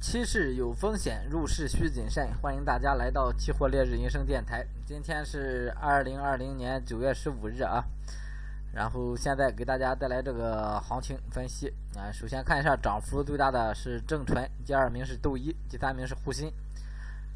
[0.00, 2.26] 期市有风险，入市需谨慎。
[2.40, 4.66] 欢迎大家来到期货烈日银生电台。
[4.86, 7.84] 今天是二零二零年九月十五日啊。
[8.72, 12.10] 然后现在给大家带来这个行情分析啊。
[12.10, 16.50] 首先看一下涨幅最大的是正纯，第二名是豆一，第三名是沪锌。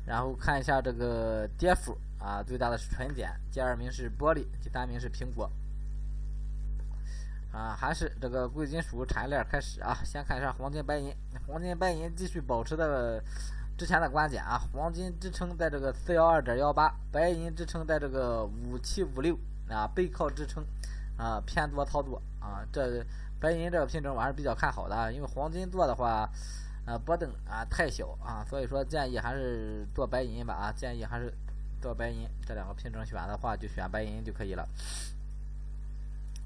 [0.06, 5.50] 然后看一下这个跌幅啊，最大的是纯碱，第二名是玻璃，第三名是苹果。
[7.54, 9.96] 啊，还是这个贵金属产业链开始啊。
[10.04, 11.14] 先看一下黄金、白银，
[11.46, 13.22] 黄金、白银继续保持的
[13.78, 14.60] 之前的观点啊。
[14.72, 20.64] 黄金支撑在这个四幺二点幺八，白银支撑在这个五七五六啊，背靠支撑
[21.16, 22.66] 啊，偏多操作啊。
[22.72, 23.04] 这
[23.38, 26.28] 白银这个品种我还是比较看好的啊，因为黄金做的话，
[26.86, 31.32] 呃，波动啊太小啊，所以说建议还是做白银吧啊，建议还是
[31.80, 34.66] 做白银这两个品种选的话，就选白银就可以了。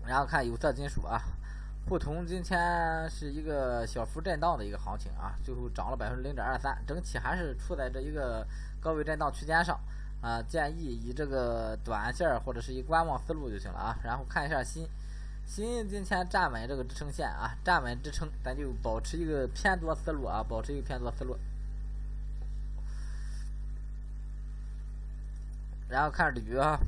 [0.08, 1.20] 然后看有色金属啊，
[1.86, 8.46] 沪铜今天是一个小幅震荡的一个行情啊，最后涨了百分之零点二三，整体还是处在这一个
[8.80, 9.78] 高位震荡区间上
[10.22, 13.98] 啊，建议以这个短线或者是以观望思路就行了啊。
[14.02, 14.88] 然后看一下锌，
[15.46, 21.36] 锌今天站稳这个支撑线啊，站稳支撑，咱就保持一个偏多思路啊，保持一个偏多思路。
[25.90, 26.80] 然后看铝啊。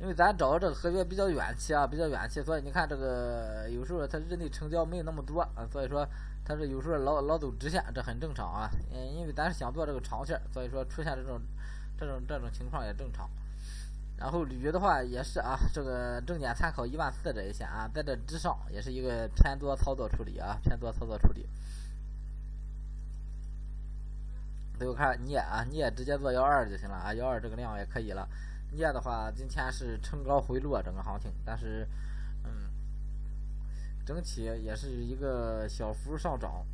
[0.00, 6.06] 因为咱找的这个合约比较远期啊，比较远期，所以你看这个有时候它日内成交没有那么多啊，所以说
[6.44, 8.68] 它是有时候老老走直线，这很正常啊。
[8.92, 11.40] 嗯，因为咱是想做这个长线，所以说出现这种
[11.98, 13.30] 这种这种情况也正常。
[14.16, 21.48] 然后铝的话也是啊，这个重点参考一万四这一线啊，在这之上也是一个偏多操作处理啊，偏多操作处理。
[24.76, 28.28] 最后看镍啊，镍直接做幺二就行了啊，幺二这个量也可以了。
[28.76, 31.86] 镍的话，今天是冲高回落整个行情，但是，
[32.44, 32.70] 嗯，
[34.04, 36.66] 整体也是一个小幅上涨，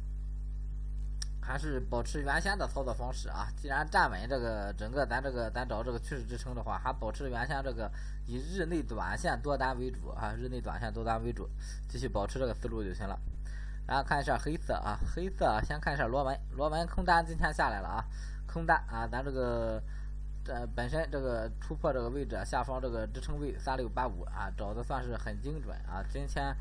[1.41, 3.49] 还是保持原先的操作方式啊。
[3.57, 7.91] 既然站稳这个整个咱这个咱找这个趋势支撑的话，还保持原先这个
[8.27, 11.49] 以日内短线多单为主啊，日内短线多单为主，
[11.89, 13.19] 继续保持这个思路就行了。
[13.87, 18.05] 然后看一下黑色啊，黑色啊先看一下螺纹，螺纹空单今天下来了啊，
[18.47, 19.83] 空单啊，咱这个。
[20.51, 26.03] 这本身这个突破这个位置下方这个支撑位三六八五啊，找的算是很精准啊。
[26.11, 26.57] 今天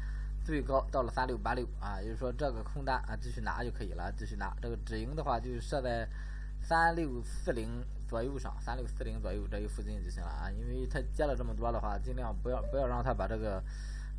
[0.45, 4.55] 最高到了三六八六啊，也就是说这个空单啊继续拿就可以了，继续拿。
[4.61, 6.07] 这个止盈的话就设在
[6.61, 10.51] 三六四零左右上，三六四零左右这一附近就行了啊。
[10.51, 13.59] 因为它接了这么多的话，尽量不要不要让它把这个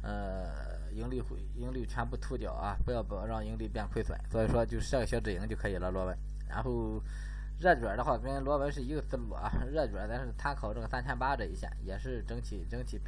[0.02, 0.50] 呃
[0.92, 4.18] 盈利回盈利全部吐掉啊，不要不让盈利变亏损。
[4.32, 6.18] 所以说就设个小止盈就可以了，罗文。
[6.48, 7.00] 然后。
[7.60, 12.98] 热卷的话跟螺纹是一个思路啊，热卷咱是参考这个三千八这一线，也是整体整体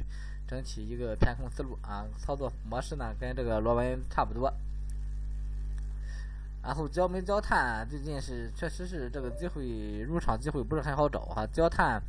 [0.47, 4.53] 整体一个偏空思路啊，操作模式呢跟这个螺纹差不多。
[6.61, 11.99] 然后焦煤焦炭最近是确实是这个机会入场机会不是很好找哈，焦炭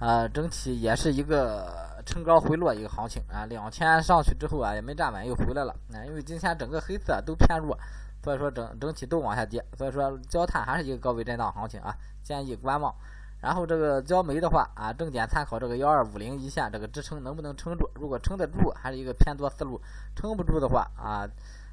[0.00, 7.78] 啊整体也是一个冲高回落一个行情啊，两千上去之后啊也没站稳又回来了，啊因为今天整个黑色都偏弱。
[8.22, 12.94] 所以说整整体都往下跌，所以说焦炭还是一个高位震荡行情啊，建议观望。
[13.40, 19.80] 然后这个焦煤的话啊，重点参考这个幺二五零一线这个支撑能不能撑住，如果撑得住，还是一个偏多思路；
[20.14, 21.28] 撑不住的话啊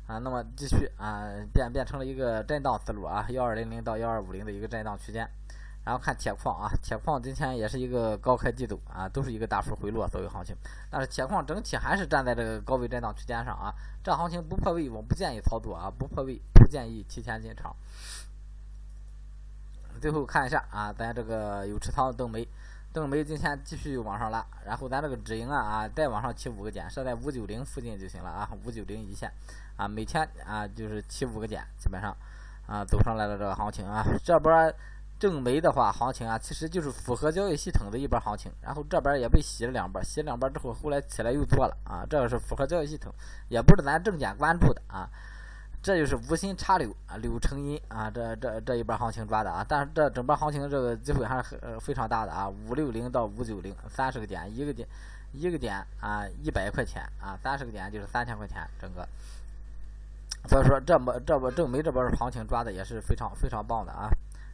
[0.08, 5.30] 啊，那么继续啊变变成了一个震荡思路啊，幺二零零到幺二五零的一个震荡区间。
[5.90, 10.56] 然后看铁矿啊，铁矿今天也是一个高开低走啊，都是一个大幅回落作为行情。
[10.88, 13.74] 但是铁矿整体还是站在这个高位震荡区间上啊，
[14.04, 17.76] 这行情不破位，我不建议操作啊，不破位不建议提前进场。
[20.00, 22.48] 最后看一下啊，咱这个有持仓的邓梅，
[22.94, 29.32] 邓梅今天继续往上拉，然后咱这个止盈啊啊，再往上起五个点，设在五九零附近就行了啊，五九零一线
[29.76, 32.16] 啊，每天啊就是起五个点，基本上
[32.68, 34.72] 啊走上来了这个行情啊，这波。
[35.20, 43.14] 正煤的话，行情啊，其实就是符合交易系统的一波行情，然后这边也被洗了两波，洗两波之后，后来起来又做了啊，这个是符合交易系统，
[43.50, 45.10] 也不是咱正点关注的啊，
[45.84, 54.88] 这就是无心插柳啊，柳成荫啊，这这这一波行情抓的啊，但是这整波行情这个机会还是很非常大的啊，五六零到五九零，三十个点，一个点
[55.34, 59.06] 一个点啊，一百块钱啊，三十个点就是三千块钱整个，
[60.48, 64.10] 所以说这波这波正煤这波行情抓的也是非常非常棒的啊。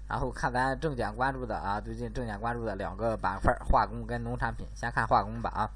[0.08, 4.68] 然后看咱重点关注的啊，最近重点关注的两个板块，化工跟农产品。
[4.76, 5.70] 先看化工吧啊，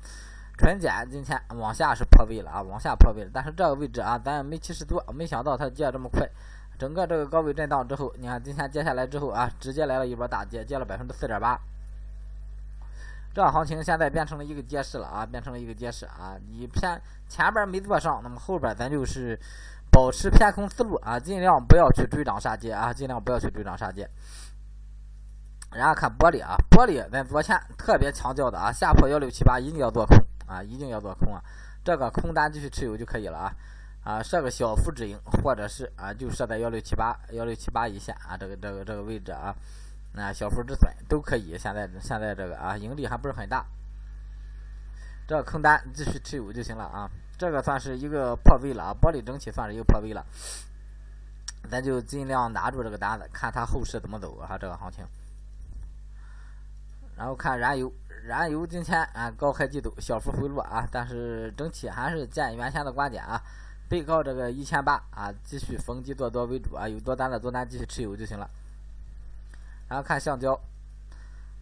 [0.56, 3.31] 纯碱今天往下是破位了啊，往下破位了。
[3.34, 6.30] 但是这个位置啊，咱没七十多，没想到它跌这么快。
[6.78, 11.60] 整个这个高位震荡之后，你看今天接下来之后啊，直接来了一波大跌，跌了百分之四点八。
[13.34, 16.38] 这行情现在变成了一个跌势了啊，变成了一个跌势啊。
[16.52, 19.40] 你偏前边没做上，那么后边咱就是。
[19.91, 24.09] 保持偏空思路啊，尽量不要去追涨杀跌啊，尽量不要去追涨杀跌。
[25.71, 31.41] 然后看玻璃啊，玻璃咱昨天特别强调的啊，下破幺六七八一定要做空啊，一定要做空啊，
[31.83, 33.53] 这个空单继续持有就可以了啊
[34.03, 39.53] 啊，设个小幅止盈，或者是啊就设在幺六七八幺六七八一线啊，这个这个这个位置啊，
[40.13, 41.56] 那小幅止损都可以。
[41.57, 43.63] 现在现在这个啊盈利还不是很大，
[45.27, 47.07] 这个空单继续持有就行了啊，
[47.39, 50.25] 这个算是一个破位了啊，玻璃整体算是一个破位了，
[51.71, 55.06] 咱就尽量拿住这个单子，看它后市怎么走啊，这个行情。
[57.15, 57.89] 然后看燃油，
[58.25, 63.42] 燃油今天啊高开低走，小幅回落啊，但是整体还是见原先的观点啊，
[63.88, 68.50] 背靠这个一千八啊，继续逢低做多为主啊，有多单的多单继续持有就行了。
[69.88, 70.59] 然后看橡胶，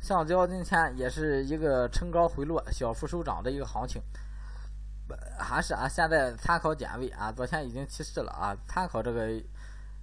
[0.02, 4.02] 橡胶今天也是一个冲高回落、小幅收涨的一个行情，
[5.38, 9.42] 还是啊，现在参考点位啊，昨天已经提示了啊，参考这个。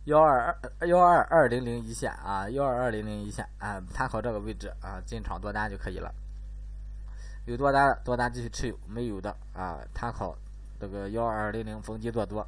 [0.06, 6.15] 幺二二幺二二零零一线啊，幺二二零零一线啊，参考这个位置啊，进场多单就可以了。
[7.47, 10.37] 有多单多单继续持有，没有的啊，参考
[10.79, 12.47] 这个幺二零零逢低做多。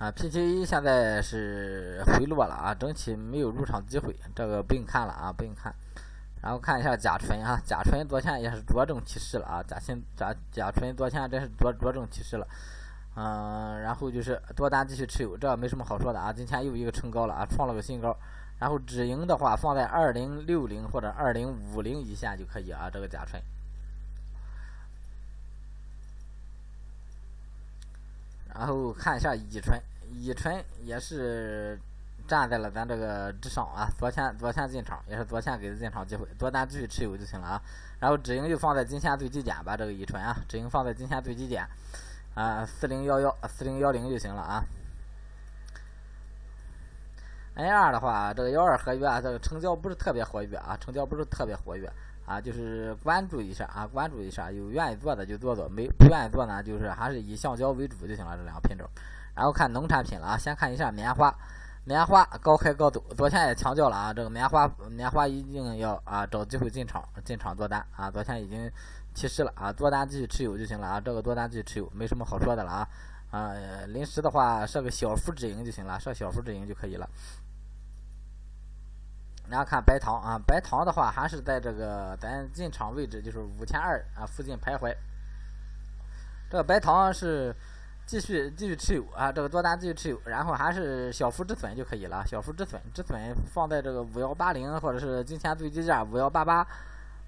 [0.00, 5.72] 啊，P T 现在是回落了啊，整体没有入场机会，这个不用看了啊，不用看。
[6.40, 12.46] 然后看一下甲醇啊，甲醇昨天也是着重提示了啊，甲醇甲甲醇昨天真是着着重提示了。
[13.16, 16.32] 嗯，然后就是多单继续持有，这没什么好说的啊。
[16.32, 18.16] 今天又一个冲高了啊，创了个新高。
[18.60, 22.88] 然后止盈的话放在二零六零或者二零五零一线就可以啊。
[22.88, 23.42] 这个甲醇。
[28.54, 29.80] 然后看一下乙醇，
[30.12, 31.78] 乙醇也是
[32.28, 33.88] 站在了咱这个之上啊。
[33.98, 37.62] 昨天昨天进场也是昨天给的进场机会，多单继续持有就行了啊。
[37.98, 41.66] 然后止盈就放在今天最低点吧，这个乙醇啊，止盈放在今天最低点。
[42.34, 44.62] 啊，四零幺幺四零幺零就行了啊。
[47.54, 51.90] N 二的话，这个幺二合约啊，这个成交不是特别活跃啊，成交不是特别活跃
[52.24, 58.88] 啊，就是关注一下啊，关注一下，有愿意做的就做做，没不愿意做呢，就是还是以橡胶为主就行了，这两个品种。
[59.34, 61.34] 然后看农产品了啊，先看一下棉花，
[61.88, 68.70] 棉花高开高走，昨天也强调了啊，这个棉花棉花一定要啊找机会进场进场做单啊，昨天已经。
[69.14, 72.88] 提示了啊，多单继续持有就行了啊，这个多单继续持有没什么好说的了啊，
[73.32, 73.52] 啊，
[73.88, 77.08] 临时的话设个小幅止盈就行了，设小幅止盈就可以了。
[79.48, 84.94] 然后看白糖啊，白糖的话还是在这个咱进场位置就是五千二啊附近徘徊。
[86.48, 87.52] 这个白糖是
[88.08, 96.66] 继续继续持有啊，这个多单继续持有，然后还是小幅止损就可以了，小幅止损止损放在这个五幺八零或者是今天最低价五幺八八。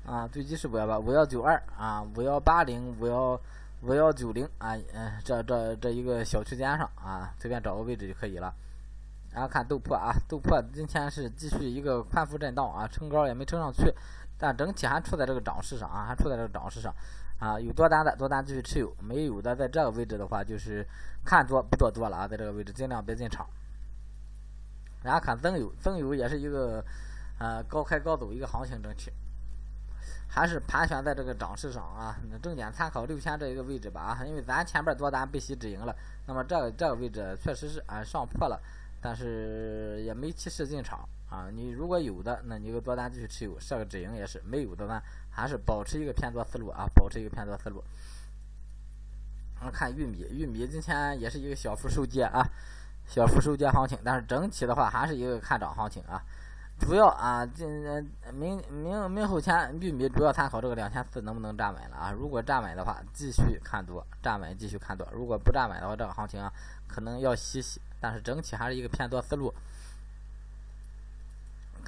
[0.06, 3.38] 啊，最低是五幺八五幺九二啊，五幺八零五幺
[3.82, 8.50] 五幺九零啊，嗯，这这这一个小区间上啊，随便找个位置就可以了。
[9.30, 13.94] 然后看豆粕啊，豆粕今天是继续一个宽幅震荡啊，冲高也没冲上去，
[14.38, 16.92] 但整体还处在这个涨势上啊，还处在这个涨势上
[17.40, 17.58] 啊。
[17.58, 20.86] 有多单的多单继续持有，没有的在这个位置的话就是
[21.24, 23.44] 看多不做多了啊，在这个位置尽量别进场。
[25.02, 26.84] 然后看增油，增油也是一个
[27.38, 29.10] 呃高开高走一个行情整体。
[30.32, 35.92] 还是盘旋在这个涨势上啊，那重点参考六千这一个位置吧啊，因为咱前边多单被洗止盈了，
[36.24, 38.56] 那么这个这个位置确实是啊上破了，
[39.00, 41.00] 但是也没提示进场
[41.30, 41.48] 啊。
[41.50, 47.82] 你如果有的，那你个多单继续持有，设个止盈也是；没有的呢，还是保持一个偏多思路啊，保持一个偏多思路。
[49.60, 52.46] 我们看玉米，玉米今天也是一个小幅收跌啊，
[53.06, 56.22] 小幅收跌行情，但是整体的话还是一个看涨行情啊。
[56.78, 57.68] 主要啊，今
[58.32, 62.10] 明明明后天玉米主要参考这个两千四能不能站稳了啊？
[62.10, 65.06] 如果站稳的话，继续看多；站稳继续看多。
[65.12, 66.50] 如果不站稳的话，这个行情啊，
[66.88, 67.78] 可能要洗洗。
[68.00, 69.52] 但是整体还是一个偏多思路。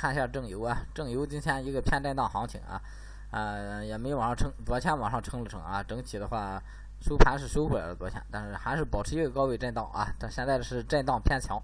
[0.03, 2.83] 看一下正油啊，正油今天一个偏震荡行情啊，
[3.31, 5.81] 啊也没往上撑，昨天往上撑了撑啊。
[5.81, 6.61] 整体的话，
[7.01, 10.13] 收盘是收回来了昨天，但是还是保持一个高位震荡啊。
[10.19, 11.57] 但现在是震荡偏强，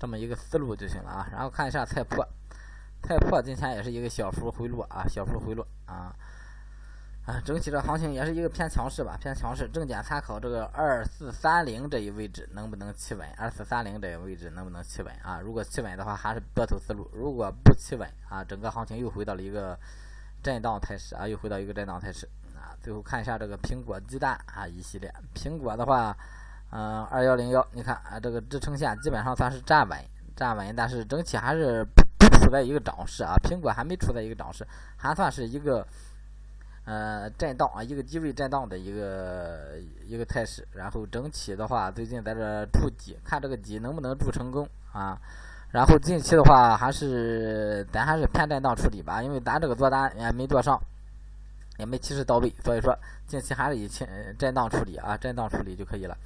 [0.00, 1.28] 这么一个思路就行了啊。
[1.30, 2.26] 然后看一下菜粕。
[3.02, 6.10] 菜粕今天也是一个小幅回落啊，小幅回落啊，
[7.26, 9.66] 啊，整体的行情也是一个偏强势吧，偏强势。
[9.68, 15.40] 重点参考这个二四三零这一位置能不能企稳，二四三零这一位置能不能企稳啊？
[15.40, 19.78] 如果企稳的话，还是多头思路；如果不企稳啊，整个行情又回到了一个
[20.42, 22.76] 震荡态势啊，又回到一个震荡态势啊。
[22.82, 26.14] 最后看一下这个苹果鸡蛋啊一系列，苹果的话，
[26.72, 29.98] 嗯，二幺零幺，你看啊，这个支撑线基本上算是站稳，
[30.36, 32.04] 站稳，但是整体还是不。
[32.40, 34.66] 处在一个涨势啊，苹果还没处在一个涨势，
[34.96, 35.86] 还算是一个
[36.84, 40.66] 呃，震荡啊，一个低位震荡的一个一个态势。
[40.72, 45.18] 然后整体的话，最近在这筑底，看这个底能不能筑成功啊？
[45.70, 50.80] 然后近期的话，还是咱还是偏震荡处理吧，因为咱这个做单也没做上，
[51.78, 54.06] 也没及时到位，所以说近期还是以轻
[54.38, 56.16] 震荡处理啊，震荡处理就可以了。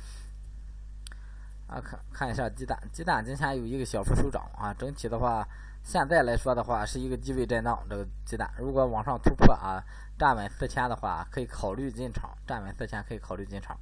[1.68, 5.46] 啊，看看一下鸡蛋，鸡蛋今天有一个小幅收涨啊，整体的话，
[5.84, 9.84] 现在来说的话是一个低位震荡，这个鸡蛋如果往上突破啊。
[10.18, 13.78] 站稳四千的话，可以考虑进场；站稳四千可以考虑进场。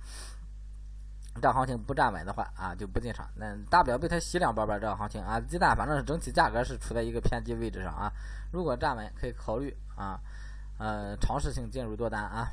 [1.41, 3.27] 这行情不站稳的话啊，就不进场。
[3.37, 4.79] 那大不了被它洗两波吧。
[4.79, 8.13] 这行情啊，鸡蛋反正是整体价格是处在一个偏低位置上啊。
[8.53, 10.21] 如果站稳，可以考虑啊，
[10.77, 12.51] 呃，尝试性进入多单啊。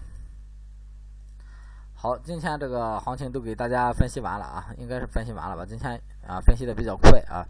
[2.03, 5.65] 好，今天这个行情都给大家分析完了啊，应该是分析完了吧？
[5.65, 5.93] 今天
[6.27, 7.47] 啊，分析的比较快啊。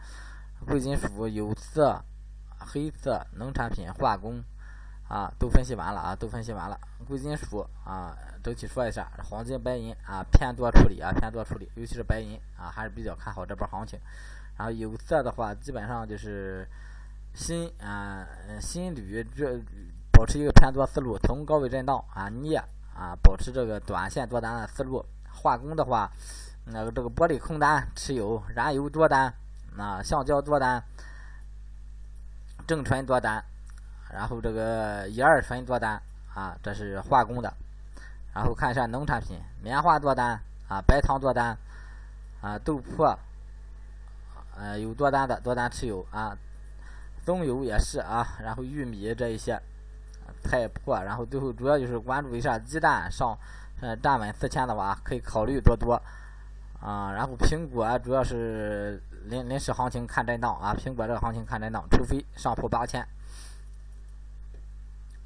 [0.67, 1.99] 贵金属、有色、
[2.59, 4.43] 黑色、农产品、化工。
[5.09, 6.79] 啊，都分析完了啊，都分析完了。
[7.07, 13.99] 贵金属啊，整体说一下，黄金、白银啊偏多处理啊，偏多处理，尤其是白银啊，还是比较看好这波行情。
[14.55, 16.67] 然后有色的话，基本上就是
[17.33, 18.23] 锌啊、
[18.61, 19.59] 锌铝这
[20.11, 22.63] 保持一个偏多思路，从高位震荡啊，镍
[22.95, 25.05] 啊保持这个短线多单的思路。
[25.35, 26.09] 化工的话，
[26.65, 29.33] 那个这个玻璃空单持有，燃油多单
[29.77, 30.81] 啊，橡胶多单，
[32.65, 33.43] 正纯多单。
[34.09, 36.01] 然后这个一二醇多单
[36.33, 37.53] 啊，这是化工的。
[38.33, 41.57] 然后看一下农产品，棉花多单啊，白糖多单
[42.41, 43.17] 啊，豆粕，
[44.55, 46.37] 呃有多单的多单持有啊，
[47.25, 49.61] 棕油也是啊，然后玉米这一些，
[50.43, 53.37] 太破，然后最后主要就是关注一下鸡蛋上，
[53.81, 55.93] 呃站稳四千的话可以考虑多多
[56.79, 57.11] 啊。
[57.13, 63.07] 然后苹果主要是临临时行情看震荡啊，苹果这个行情看震荡，除非上破八千。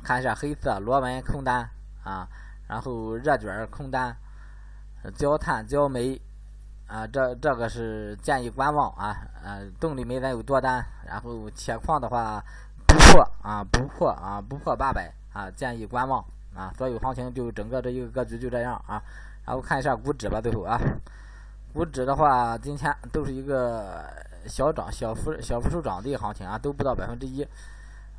[0.03, 1.69] 看一下黑色螺纹空单
[2.03, 2.27] 啊，
[2.67, 4.15] 然后热卷空单，
[5.15, 6.21] 焦炭、焦煤
[6.88, 9.17] 啊，这这个是建议观望啊。
[9.43, 12.41] 呃，动力煤咱有多单，然后铁矿的话
[12.88, 16.24] 不破啊，不破啊，不破八百啊，建议观望
[16.56, 16.74] 啊。
[16.77, 19.01] 所有行情就整个这一个格局就这样啊。
[19.46, 20.79] 然后看一下股指吧，最后啊，
[21.74, 24.03] 股指的话今天都是一个
[24.48, 27.48] 小涨、小幅、小幅收涨的一个行情啊，都不到百分之一。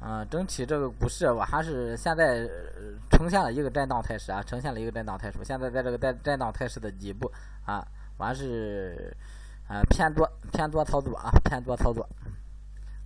[0.00, 2.48] 嗯，整体这个股市我还是现在
[3.10, 5.38] 呈现了一个震荡态势啊，呈现了一个震荡态势。
[5.42, 7.30] 现在在这个在震荡态势的底部
[7.66, 7.84] 啊，
[8.16, 9.12] 我还是
[9.68, 12.08] 呃偏多偏多操作啊，偏多操作。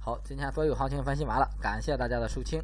[0.05, 2.61] 好，今天所有行情分析完了，感谢大家的收听。